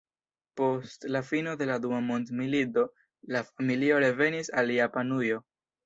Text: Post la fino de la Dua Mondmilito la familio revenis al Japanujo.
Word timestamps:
Post 0.61 1.05
la 1.15 1.21
fino 1.27 1.53
de 1.59 1.67
la 1.73 1.77
Dua 1.85 2.01
Mondmilito 2.09 2.87
la 3.37 3.45
familio 3.53 4.05
revenis 4.09 4.55
al 4.63 4.79
Japanujo. 4.83 5.45